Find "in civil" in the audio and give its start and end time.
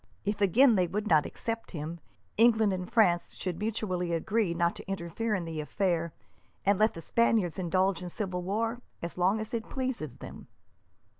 8.01-8.41